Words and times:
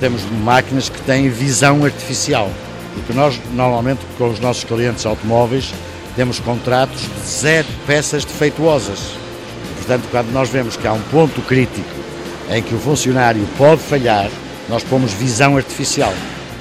temos 0.00 0.22
máquinas 0.44 0.88
que 0.88 1.00
têm 1.02 1.28
visão 1.28 1.84
artificial. 1.84 2.50
E 2.96 3.00
que 3.00 3.12
nós, 3.12 3.38
normalmente, 3.52 4.00
com 4.16 4.28
os 4.30 4.40
nossos 4.40 4.64
clientes 4.64 5.04
automóveis, 5.04 5.72
temos 6.14 6.40
contratos 6.40 7.02
de 7.02 7.28
zero 7.28 7.68
peças 7.86 8.24
defeituosas. 8.24 9.12
Portanto, 9.76 10.08
quando 10.10 10.32
nós 10.32 10.48
vemos 10.48 10.76
que 10.76 10.86
há 10.86 10.92
um 10.92 11.02
ponto 11.02 11.40
crítico 11.42 11.88
em 12.50 12.62
que 12.62 12.74
o 12.74 12.78
funcionário 12.78 13.46
pode 13.58 13.82
falhar, 13.82 14.30
nós 14.68 14.82
pomos 14.82 15.12
visão 15.12 15.56
artificial. 15.56 16.12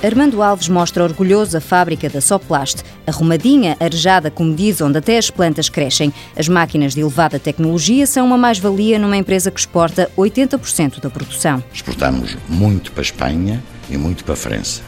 Armando 0.00 0.40
Alves 0.42 0.68
mostra 0.68 1.02
orgulhoso 1.02 1.56
a 1.56 1.60
fábrica 1.60 2.08
da 2.08 2.20
Soplast, 2.20 2.84
arrumadinha, 3.04 3.76
arejada, 3.80 4.30
como 4.30 4.54
diz, 4.54 4.80
onde 4.80 4.98
até 4.98 5.18
as 5.18 5.28
plantas 5.28 5.68
crescem. 5.68 6.14
As 6.36 6.48
máquinas 6.48 6.94
de 6.94 7.00
elevada 7.00 7.36
tecnologia 7.36 8.06
são 8.06 8.24
uma 8.24 8.38
mais-valia 8.38 8.96
numa 8.96 9.16
empresa 9.16 9.50
que 9.50 9.58
exporta 9.58 10.08
80% 10.16 11.00
da 11.00 11.10
produção. 11.10 11.62
Exportamos 11.74 12.36
muito 12.48 12.92
para 12.92 13.00
a 13.00 13.02
Espanha 13.02 13.62
e 13.90 13.96
muito 13.96 14.22
para 14.22 14.34
a 14.34 14.36
França. 14.36 14.82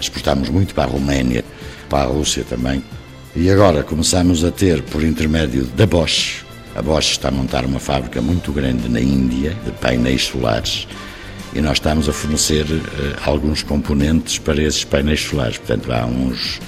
Exportamos 0.00 0.48
muito 0.48 0.74
para 0.74 0.90
a 0.90 0.92
Roménia, 0.92 1.44
para 1.88 2.08
a 2.08 2.12
Rússia 2.12 2.44
também. 2.48 2.82
E 3.36 3.48
agora 3.48 3.84
começamos 3.84 4.44
a 4.44 4.50
ter, 4.50 4.82
por 4.82 5.04
intermédio 5.04 5.64
da 5.76 5.86
Bosch, 5.86 6.44
a 6.74 6.82
Bosch 6.82 7.12
está 7.12 7.28
a 7.28 7.32
montar 7.32 7.64
uma 7.64 7.78
fábrica 7.78 8.20
muito 8.20 8.50
grande 8.50 8.88
na 8.88 9.00
Índia 9.00 9.56
de 9.64 9.70
painéis 9.70 10.24
solares 10.24 10.88
e 11.54 11.60
nós 11.60 11.74
estamos 11.74 12.08
a 12.08 12.12
fornecer 12.12 12.64
uh, 12.64 12.80
alguns 13.24 13.62
componentes 13.62 14.38
para 14.38 14.62
esses 14.62 14.84
painéis 14.84 15.20
solares. 15.20 15.58
Portanto, 15.58 15.92
há 15.92 16.06
uns 16.06 16.60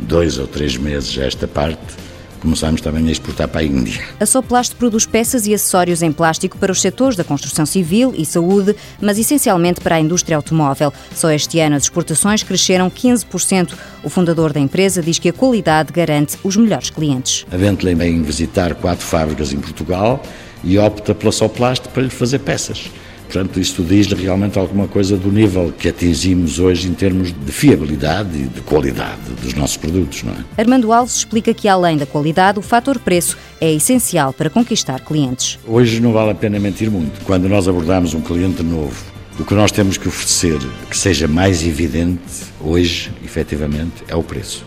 dois 0.00 0.38
ou 0.38 0.46
três 0.46 0.76
meses 0.76 1.16
esta 1.16 1.46
parte 1.46 2.06
começamos 2.46 2.80
também 2.80 3.08
a 3.08 3.10
exportar 3.10 3.48
para 3.48 3.60
a 3.60 3.64
Índia. 3.64 4.00
A 4.20 4.26
Soplast 4.26 4.74
produz 4.76 5.04
peças 5.04 5.46
e 5.46 5.54
acessórios 5.54 6.00
em 6.00 6.12
plástico 6.12 6.56
para 6.58 6.70
os 6.70 6.80
setores 6.80 7.16
da 7.16 7.24
construção 7.24 7.66
civil 7.66 8.14
e 8.16 8.24
saúde, 8.24 8.76
mas 9.00 9.18
essencialmente 9.18 9.80
para 9.80 9.96
a 9.96 10.00
indústria 10.00 10.36
automóvel. 10.36 10.92
Só 11.14 11.30
este 11.30 11.58
ano 11.58 11.74
as 11.74 11.84
exportações 11.84 12.42
cresceram 12.44 12.88
15%. 12.88 13.72
O 14.04 14.08
fundador 14.08 14.52
da 14.52 14.60
empresa 14.60 15.02
diz 15.02 15.18
que 15.18 15.28
a 15.28 15.32
qualidade 15.32 15.92
garante 15.92 16.38
os 16.44 16.56
melhores 16.56 16.88
clientes. 16.88 17.44
A 17.50 17.56
Bentley 17.56 17.94
vem 17.94 18.22
visitar 18.22 18.74
quatro 18.76 19.04
fábricas 19.04 19.52
em 19.52 19.58
Portugal 19.58 20.22
e 20.62 20.78
opta 20.78 21.14
pela 21.14 21.32
Soplast 21.32 21.88
para 21.88 22.02
lhe 22.02 22.10
fazer 22.10 22.38
peças. 22.38 22.90
Portanto, 23.26 23.60
isto 23.60 23.82
diz 23.82 24.06
realmente 24.06 24.58
alguma 24.58 24.86
coisa 24.86 25.16
do 25.16 25.30
nível 25.30 25.72
que 25.76 25.88
atingimos 25.88 26.58
hoje 26.58 26.88
em 26.88 26.94
termos 26.94 27.32
de 27.32 27.52
fiabilidade 27.52 28.36
e 28.36 28.44
de 28.44 28.60
qualidade 28.60 29.20
dos 29.42 29.52
nossos 29.54 29.76
produtos, 29.76 30.22
não 30.22 30.32
é? 30.32 30.36
Armando 30.56 30.92
Alves 30.92 31.16
explica 31.16 31.52
que, 31.52 31.68
além 31.68 31.96
da 31.96 32.06
qualidade, 32.06 32.58
o 32.58 32.62
fator 32.62 32.98
preço 32.98 33.36
é 33.60 33.72
essencial 33.72 34.32
para 34.32 34.48
conquistar 34.48 35.00
clientes. 35.00 35.58
Hoje 35.66 36.00
não 36.00 36.12
vale 36.12 36.30
a 36.30 36.34
pena 36.34 36.58
mentir 36.60 36.90
muito. 36.90 37.20
Quando 37.24 37.48
nós 37.48 37.66
abordamos 37.66 38.14
um 38.14 38.20
cliente 38.20 38.62
novo, 38.62 38.96
o 39.38 39.44
que 39.44 39.54
nós 39.54 39.70
temos 39.72 39.98
que 39.98 40.08
oferecer 40.08 40.58
que 40.88 40.96
seja 40.96 41.28
mais 41.28 41.66
evidente 41.66 42.22
hoje, 42.60 43.10
efetivamente, 43.24 44.04
é 44.08 44.14
o 44.14 44.22
preço 44.22 44.64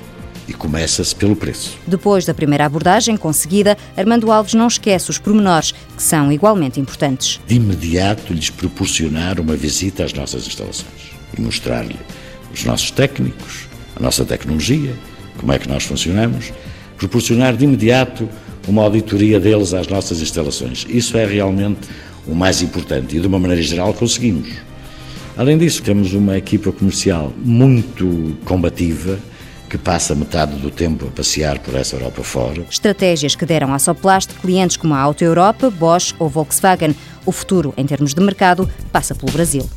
e 0.50 0.54
começa-se 0.54 1.16
pelo 1.16 1.36
preço. 1.36 1.78
Depois 1.86 2.26
da 2.26 2.34
primeira 2.34 2.66
abordagem 2.66 3.16
conseguida, 3.16 3.78
Armando 3.96 4.32
Alves 4.32 4.56
não 4.56 4.68
esquece 4.68 5.10
os 5.10 5.20
pormenores, 5.20 5.74
que 5.96 6.02
são 6.02 6.32
igualmente 6.32 6.80
importantes. 6.80 7.40
De 7.46 7.56
imediato 7.56 8.34
lhes 8.34 8.50
proporcionar 8.50 9.40
uma 9.40 9.56
visita 9.56 10.04
às 10.04 10.14
nossas 10.14 10.48
instalações 10.48 11.12
e 11.38 11.42
mostrar-lhe 11.42 11.96
os 12.52 12.66
nossos 12.66 12.90
técnicos, 12.90 13.68
a 13.96 14.02
nossa 14.02 14.26
tecnologia, 14.26 14.94
como 15.38 15.54
é 15.54 15.60
que 15.60 15.70
nós 15.70 15.84
funcionamos, 15.84 16.52
proporcionar 16.98 17.56
de 17.56 17.64
imediato 17.64 18.28
uma 18.68 18.84
auditoria 18.84 19.40
deles 19.40 19.74
às 19.74 19.88
nossas 19.88 20.22
instalações. 20.22 20.86
Isso 20.90 21.16
é 21.18 21.26
realmente 21.26 21.88
o 22.28 22.34
mais 22.34 22.62
importante 22.62 23.16
e, 23.16 23.20
de 23.20 23.28
uma 23.28 23.40
maneira 23.40 23.62
geral, 23.62 23.94
conseguimos. 23.94 24.50
Além 25.38 25.58
disso, 25.58 25.82
temos 25.82 26.14
uma 26.14 26.38
equipa 26.38 26.72
comercial 26.72 27.34
muito 27.38 28.36
combativa, 28.46 29.18
que 29.70 29.78
passa 29.78 30.16
metade 30.16 30.56
do 30.56 30.72
tempo 30.72 31.06
a 31.08 31.12
passear 31.12 31.60
por 31.60 31.76
essa 31.76 31.96
Europa 31.96 32.24
fora. 32.24 32.66
Estratégias 32.70 33.36
que 33.36 33.46
deram 33.46 33.74
à 33.74 33.80
Soplast 33.80 34.34
clientes 34.42 34.76
como 34.76 34.96
a 34.96 35.00
Auto 35.00 35.24
Europa, 35.24 35.70
Bosch 35.70 36.16
ou 36.18 36.28
Volkswagen. 36.28 36.96
O 37.26 37.32
futuro, 37.32 37.74
em 37.78 37.86
termos 37.86 38.14
de 38.14 38.22
mercado, 38.22 38.70
passa 38.92 39.14
pelo 39.14 39.32
Brasil. 39.32 39.70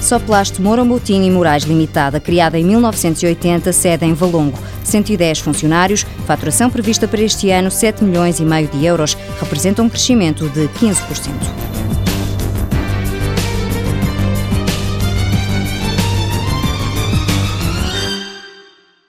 Soplast 0.00 0.60
Moura 0.60 0.84
Moutinho 0.84 1.24
e 1.24 1.30
Moraes 1.30 1.62
Limitada, 1.62 2.18
criada 2.18 2.58
em 2.58 2.64
1980, 2.64 3.72
sede 3.72 4.04
em 4.04 4.12
Valongo. 4.12 4.58
110 4.82 5.38
funcionários, 5.38 6.04
faturação 6.26 6.68
prevista 6.68 7.06
para 7.06 7.22
este 7.22 7.50
ano 7.50 7.70
7 7.70 8.02
milhões 8.02 8.40
e 8.40 8.44
meio 8.44 8.66
de 8.66 8.84
euros, 8.84 9.16
representa 9.40 9.80
um 9.80 9.88
crescimento 9.88 10.48
de 10.48 10.66
15%. 10.68 11.71